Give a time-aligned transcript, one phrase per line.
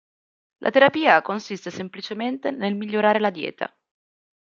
[0.61, 3.71] La terapia consiste semplicemente nel migliorare la dieta.